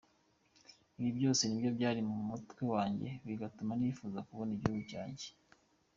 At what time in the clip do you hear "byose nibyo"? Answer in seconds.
1.17-1.69